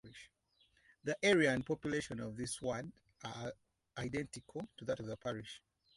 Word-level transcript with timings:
The 1.03 1.15
area 1.23 1.53
and 1.53 1.63
population 1.63 2.19
of 2.21 2.35
this 2.35 2.59
ward 2.59 2.91
are 3.23 3.53
identical 3.99 4.67
to 4.77 4.85
that 4.85 4.99
of 4.99 5.05
the 5.05 5.15
parish. 5.15 5.61